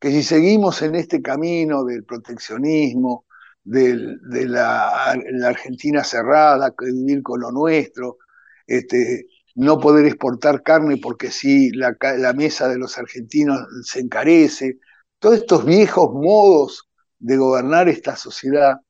[0.00, 3.26] que si seguimos en este camino del proteccionismo,
[3.62, 8.18] del- de la, la Argentina cerrada, que vivir con lo nuestro,
[8.66, 9.26] este,
[9.60, 14.78] no poder exportar carne porque si la, la mesa de los argentinos se encarece,
[15.18, 18.80] todos estos viejos modos de gobernar esta sociedad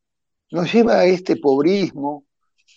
[0.53, 2.27] nos lleva a este pobrismo,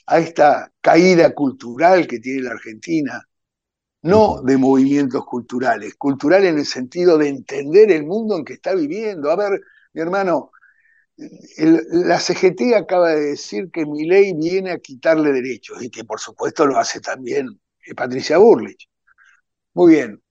[0.07, 3.27] a esta caída cultural que tiene la Argentina,
[4.03, 8.75] no de movimientos culturales, cultural en el sentido de entender el mundo en que está
[8.75, 9.31] viviendo.
[9.31, 9.61] A ver,
[9.93, 10.51] mi hermano,
[11.57, 16.03] el- la CGT acaba de decir que mi ley viene a quitarle derechos y que
[16.03, 17.59] por supuesto lo hace también
[17.95, 18.89] Patricia Burlich.
[19.73, 20.21] Muy bien.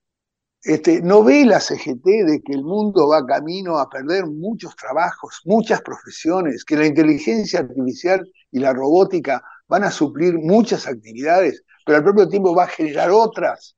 [0.63, 5.41] Este, ¿No ve la CGT de que el mundo va camino a perder muchos trabajos,
[5.45, 11.99] muchas profesiones, que la inteligencia artificial y la robótica van a suplir muchas actividades, pero
[11.99, 13.77] al propio tiempo va a generar otras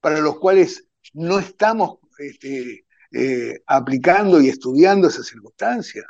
[0.00, 6.06] para los cuales no estamos este, eh, aplicando y estudiando esas circunstancias?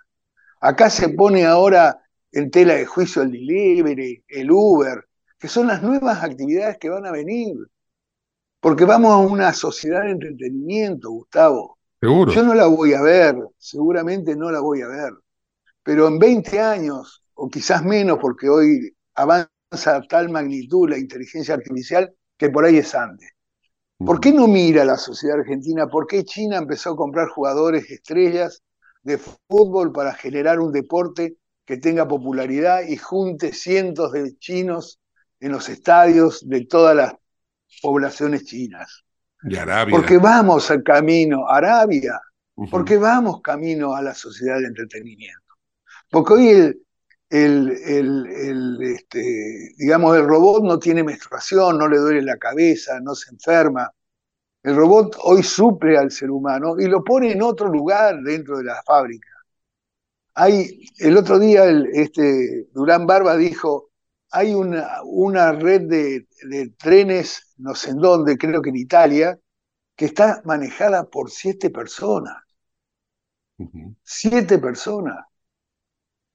[0.61, 2.01] Acá se pone ahora
[2.31, 5.05] en tela de juicio el delivery, el Uber,
[5.43, 7.57] que son las nuevas actividades que van a venir.
[8.61, 11.81] Porque vamos a una sociedad de entretenimiento, Gustavo.
[12.01, 12.31] Seguro.
[12.31, 15.13] Yo no la voy a ver, seguramente no la voy a ver.
[15.83, 21.55] Pero en 20 años, o quizás menos, porque hoy avanza a tal magnitud la inteligencia
[21.55, 23.29] artificial que por ahí es antes.
[23.99, 25.89] ¿Por qué no mira la sociedad argentina?
[25.89, 28.63] ¿Por qué China empezó a comprar jugadores estrellas
[29.03, 35.01] de fútbol para generar un deporte que tenga popularidad y junte cientos de chinos
[35.43, 37.15] en los estadios de todas las
[37.83, 39.05] poblaciones chinas.
[39.45, 39.97] Y Arabia.
[39.97, 42.21] Porque vamos al camino, Arabia,
[42.71, 45.41] porque vamos camino a la sociedad del entretenimiento.
[46.11, 46.83] Porque hoy el,
[47.31, 53.01] el, el- el, este, digamos, el robot no tiene menstruación, no le duele la cabeza,
[53.01, 53.91] no se enferma.
[54.63, 58.65] El robot hoy suple al ser humano y lo pone en otro lugar dentro de
[58.65, 59.29] la fábrica.
[60.35, 63.91] Hay, el otro día el, este, Durán Barba dijo,
[64.33, 69.39] hay una, una red de, de trenes, no sé en dónde, creo que en Italia,
[69.97, 72.37] que está manejada por siete personas.
[74.05, 75.27] Siete personas.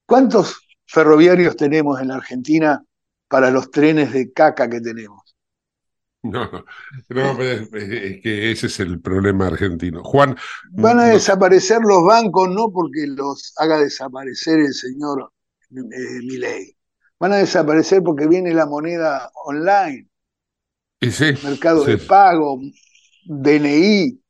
[0.07, 2.83] ¿Cuántos ferroviarios tenemos en la Argentina
[3.29, 5.21] para los trenes de caca que tenemos?
[6.23, 10.03] No, no, no, es, es que ese es el problema argentino.
[10.03, 10.35] Juan,
[10.83, 15.33] Van a no- desaparecer los bancos no porque los haga desaparecer el señor
[15.71, 16.76] eh, Milei.
[17.19, 20.07] Van a desaparecer porque viene la moneda online,
[20.99, 21.91] y sí, mercado sí.
[21.91, 22.59] de pago,
[23.23, 24.21] DNI.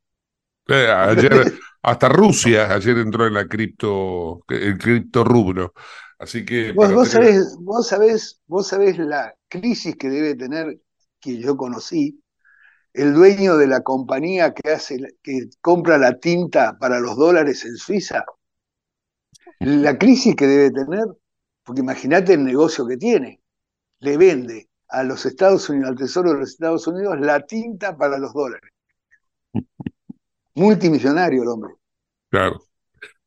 [0.70, 1.32] Eh, ayer,
[1.82, 5.74] hasta Rusia ayer entró en la cripto, el cripto rubro.
[6.20, 10.80] Así que Vos, vos tener- sabés, vos sabés, vos sabés la crisis que debe tener,
[11.20, 12.22] que yo conocí,
[12.94, 17.78] el dueño de la compañía que hace, que compra la tinta para los dólares en
[17.78, 18.26] Suiza.
[19.60, 21.06] La crisis que debe tener,
[21.68, 23.42] porque imagínate el negocio que tiene.
[24.00, 28.18] Le vende a los Estados Unidos, al Tesoro de los Estados Unidos, la tinta para
[28.18, 28.72] los dólares.
[30.56, 31.74] Multimillonario el hombre.
[32.30, 32.64] Claro,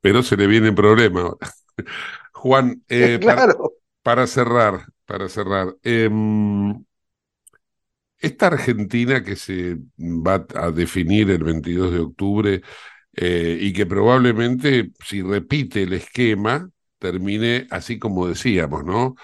[0.00, 1.52] pero se le viene problema ahora.
[2.32, 3.74] Juan, eh, claro.
[4.02, 6.82] para cerrar, para cerrar, em,
[8.16, 12.62] esta Argentina que se va a definir el 22 de octubre
[13.12, 16.70] eh, y que probablemente, si repite el esquema,
[17.00, 19.16] termine así como decíamos, ¿no?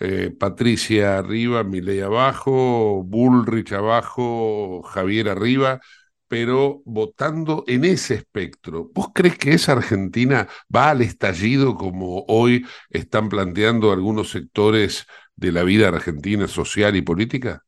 [0.00, 5.80] Eh, Patricia arriba, Milei abajo, Bullrich abajo, Javier arriba,
[6.28, 8.90] pero votando en ese espectro.
[8.94, 15.06] ¿Vos crees que esa Argentina va al estallido como hoy están planteando algunos sectores
[15.36, 17.64] de la vida argentina social y política?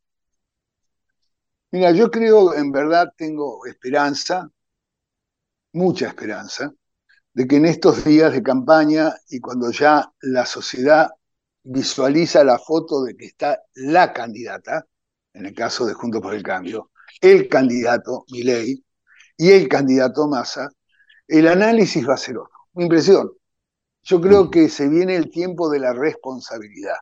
[1.71, 4.51] Mira, yo creo, en verdad, tengo esperanza,
[5.73, 6.73] mucha esperanza,
[7.37, 11.11] de que en estos días de campaña y cuando ya la sociedad
[11.63, 14.87] visualiza la foto de que está la candidata,
[15.35, 18.83] en el caso de Juntos por el Cambio, el candidato Milei
[19.37, 20.71] y el candidato Massa,
[21.29, 22.57] el análisis va a ser otro.
[22.73, 23.31] Mi impresión.
[24.03, 26.97] Yo creo que se viene el tiempo de la responsabilidad.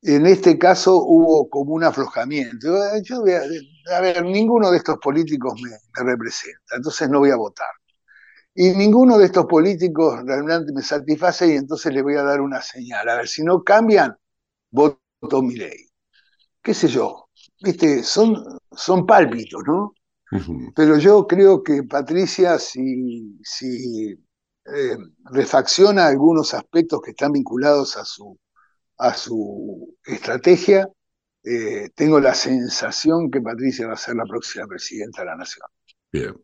[0.00, 2.66] En este caso hubo como un aflojamiento.
[3.02, 7.36] Yo a, a ver, ninguno de estos políticos me, me representa, entonces no voy a
[7.36, 7.68] votar.
[8.54, 12.60] Y ninguno de estos políticos realmente me satisface y entonces le voy a dar una
[12.60, 13.08] señal.
[13.08, 14.16] A ver, si no cambian,
[14.70, 15.88] voto mi ley.
[16.62, 17.28] ¿Qué sé yo?
[17.62, 18.36] Viste, son,
[18.72, 19.94] son pálpitos, ¿no?
[20.74, 24.96] Pero yo creo que Patricia, si, si eh,
[25.32, 28.38] refacciona algunos aspectos que están vinculados a su,
[28.98, 30.88] a su estrategia,
[31.42, 35.66] eh, tengo la sensación que Patricia va a ser la próxima presidenta de la Nación.
[36.12, 36.34] Bien.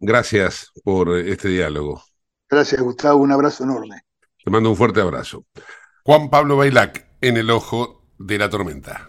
[0.00, 2.02] Gracias por este diálogo.
[2.48, 3.20] Gracias, Gustavo.
[3.20, 4.02] Un abrazo enorme.
[4.44, 5.44] Te mando un fuerte abrazo.
[6.04, 9.08] Juan Pablo Bailac, en el ojo de la tormenta.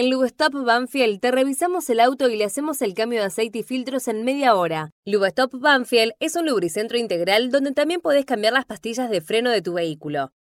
[0.00, 3.62] En Lubestop Banfield te revisamos el auto y le hacemos el cambio de aceite y
[3.62, 4.92] filtros en media hora.
[5.04, 9.60] Lubestop Banfield es un lubricentro integral donde también podés cambiar las pastillas de freno de
[9.60, 10.32] tu vehículo.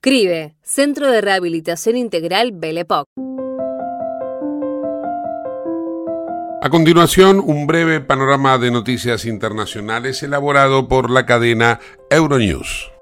[0.00, 3.08] CRIBE, Centro de Rehabilitación Integral Belepoc.
[6.62, 11.80] A continuación, un breve panorama de noticias internacionales elaborado por la cadena
[12.10, 12.92] Euronews.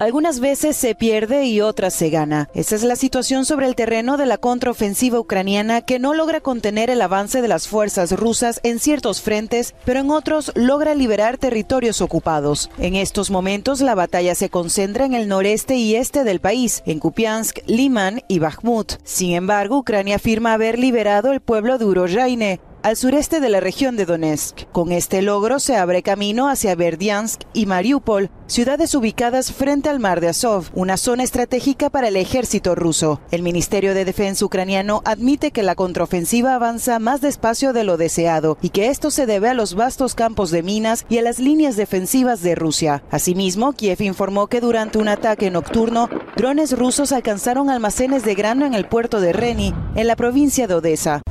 [0.00, 2.48] Algunas veces se pierde y otras se gana.
[2.54, 6.88] Esa es la situación sobre el terreno de la contraofensiva ucraniana que no logra contener
[6.88, 12.00] el avance de las fuerzas rusas en ciertos frentes, pero en otros logra liberar territorios
[12.00, 12.70] ocupados.
[12.78, 17.00] En estos momentos la batalla se concentra en el noreste y este del país, en
[17.00, 18.92] Kupiansk, Liman y Bakhmut.
[19.02, 23.96] Sin embargo, Ucrania afirma haber liberado el pueblo de Uroyaine, al sureste de la región
[23.96, 24.70] de Donetsk.
[24.72, 30.20] Con este logro se abre camino hacia Verdiansk y Mariupol, ciudades ubicadas frente al mar
[30.20, 33.20] de Azov, una zona estratégica para el ejército ruso.
[33.30, 38.58] El Ministerio de Defensa ucraniano admite que la contraofensiva avanza más despacio de lo deseado
[38.62, 41.76] y que esto se debe a los vastos campos de minas y a las líneas
[41.76, 43.02] defensivas de Rusia.
[43.10, 48.74] Asimismo, Kiev informó que durante un ataque nocturno, drones rusos alcanzaron almacenes de grano en
[48.74, 51.22] el puerto de Reni, en la provincia de Odessa.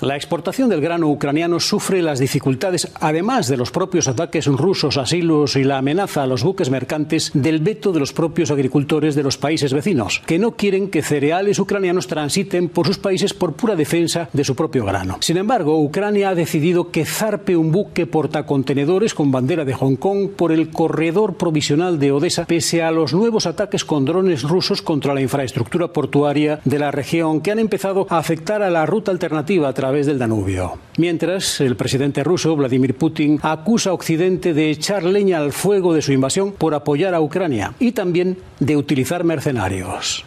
[0.00, 5.04] La exportación del grano ucraniano sufre las dificultades, además de los propios ataques rusos a
[5.04, 9.22] silos y la amenaza a los buques mercantes del veto de los propios agricultores de
[9.22, 13.76] los países vecinos, que no quieren que cereales ucranianos transiten por sus países por pura
[13.76, 15.18] defensa de su propio grano.
[15.20, 20.30] Sin embargo, Ucrania ha decidido que zarpe un buque portacontenedores con bandera de Hong Kong
[20.34, 25.12] por el corredor provisional de Odessa, pese a los nuevos ataques con drones rusos contra
[25.12, 29.68] la infraestructura portuaria de la región, que han empezado a afectar a la ruta alternativa
[29.68, 30.78] a través del Danubio.
[30.98, 36.00] Mientras, el presidente ruso, Vladimir Putin, acusa a Occidente de echar leña al fuego de
[36.00, 40.24] su invasión por apoyar a Ucrania y también de utilizar mercenarios.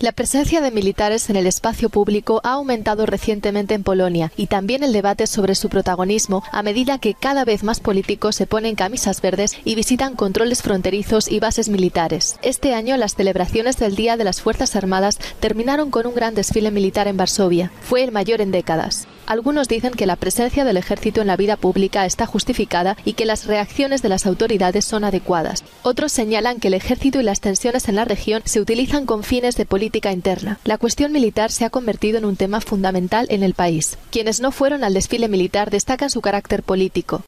[0.00, 4.84] La presencia de militares en el espacio público ha aumentado recientemente en Polonia y también
[4.84, 9.20] el debate sobre su protagonismo a medida que cada vez más políticos se ponen camisas
[9.20, 12.38] verdes y visitan controles fronterizos y bases militares.
[12.42, 16.70] Este año las celebraciones del Día de las Fuerzas Armadas terminaron con un gran desfile
[16.70, 17.72] militar en Varsovia.
[17.80, 19.08] Fue el mayor en décadas.
[19.28, 23.26] Algunos dicen que la presencia del ejército en la vida pública está justificada y que
[23.26, 25.64] las reacciones de las autoridades son adecuadas.
[25.82, 29.54] Otros señalan que el ejército y las tensiones en la región se utilizan con fines
[29.56, 30.58] de política interna.
[30.64, 33.98] La cuestión militar se ha convertido en un tema fundamental en el país.
[34.10, 37.20] Quienes no fueron al desfile militar destacan su carácter político.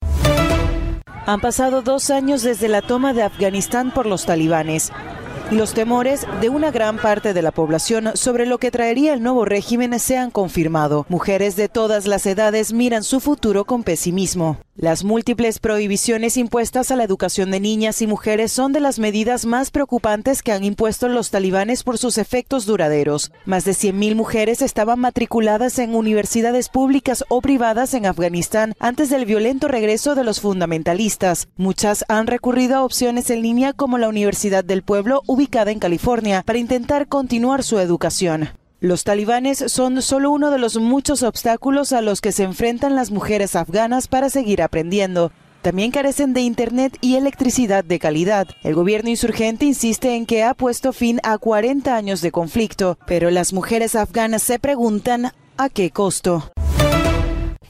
[1.27, 4.91] Han pasado dos años desde la toma de Afganistán por los talibanes
[5.51, 9.23] y los temores de una gran parte de la población sobre lo que traería el
[9.23, 11.07] nuevo régimen se han confirmado.
[11.09, 14.59] Mujeres de todas las edades miran su futuro con pesimismo.
[14.81, 19.45] Las múltiples prohibiciones impuestas a la educación de niñas y mujeres son de las medidas
[19.45, 23.31] más preocupantes que han impuesto los talibanes por sus efectos duraderos.
[23.45, 29.27] Más de 100.000 mujeres estaban matriculadas en universidades públicas o privadas en Afganistán antes del
[29.27, 31.49] violento regreso de los fundamentalistas.
[31.59, 36.43] Muchas han recurrido a opciones en línea como la Universidad del Pueblo ubicada en California
[36.47, 38.60] para intentar continuar su educación.
[38.83, 43.11] Los talibanes son solo uno de los muchos obstáculos a los que se enfrentan las
[43.11, 45.33] mujeres afganas para seguir aprendiendo.
[45.61, 48.49] También carecen de Internet y electricidad de calidad.
[48.63, 53.31] El gobierno insurgente insiste en que ha puesto fin a 40 años de conflicto, pero
[53.31, 56.51] las mujeres afganas se preguntan a qué costo.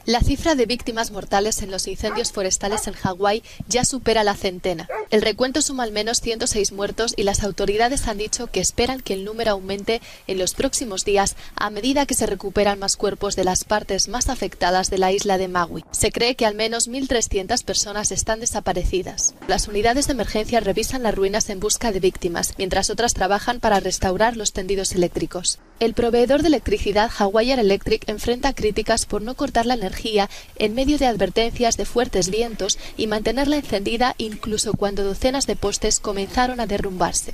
[0.05, 4.87] La cifra de víctimas mortales en los incendios forestales en Hawái ya supera la centena.
[5.11, 9.13] El recuento suma al menos 106 muertos y las autoridades han dicho que esperan que
[9.13, 13.43] el número aumente en los próximos días a medida que se recuperan más cuerpos de
[13.43, 15.85] las partes más afectadas de la isla de Maui.
[15.91, 19.35] Se cree que al menos 1.300 personas están desaparecidas.
[19.47, 23.79] Las unidades de emergencia revisan las ruinas en busca de víctimas, mientras otras trabajan para
[23.79, 25.59] restaurar los tendidos eléctricos.
[25.81, 30.29] El proveedor de electricidad Hawaiian Electric enfrenta críticas por no cortar la energía
[30.59, 35.99] en medio de advertencias de fuertes vientos y mantenerla encendida incluso cuando docenas de postes
[35.99, 37.33] comenzaron a derrumbarse.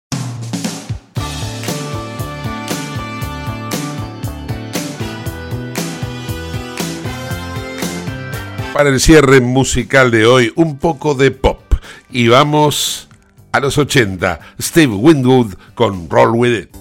[8.73, 11.59] Para el cierre musical de hoy, un poco de pop.
[12.09, 13.09] Y vamos
[13.51, 14.39] a los 80.
[14.61, 16.80] Steve Winwood con Roll With It.